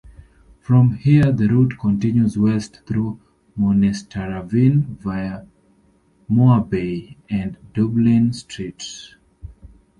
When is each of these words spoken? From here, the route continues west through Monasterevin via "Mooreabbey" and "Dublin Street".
From 0.61 0.95
here, 0.95 1.31
the 1.31 1.47
route 1.47 1.77
continues 1.77 2.35
west 2.35 2.81
through 2.87 3.19
Monasterevin 3.55 4.97
via 4.97 5.45
"Mooreabbey" 6.27 7.17
and 7.29 7.55
"Dublin 7.75 8.33
Street". 8.33 8.83